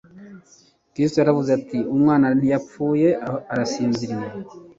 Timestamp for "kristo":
0.93-1.15